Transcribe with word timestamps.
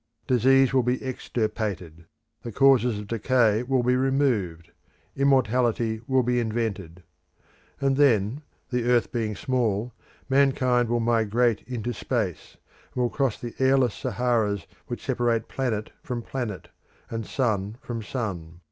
Disease 0.25 0.73
will 0.73 0.81
be 0.81 0.99
extirpated; 1.03 2.05
the 2.41 2.51
causes 2.51 2.97
of 2.97 3.05
decay 3.05 3.61
will 3.61 3.83
be 3.83 3.95
removed; 3.95 4.71
immortality 5.15 6.01
will 6.07 6.23
be 6.23 6.39
invented. 6.39 7.03
And 7.79 7.97
then, 7.97 8.41
the 8.71 8.85
earth 8.89 9.11
being 9.11 9.35
small, 9.35 9.93
mankind 10.27 10.89
will 10.89 11.01
migrate 11.01 11.61
into 11.67 11.93
space, 11.93 12.57
and 12.95 13.03
will 13.03 13.11
cross 13.11 13.39
the 13.39 13.53
airless 13.59 13.93
Saharas 13.93 14.65
which 14.87 15.05
separate 15.05 15.47
planet 15.47 15.91
from 16.01 16.23
planet, 16.23 16.69
and 17.11 17.23
sun 17.23 17.77
from 17.79 18.01
sun. 18.01 18.57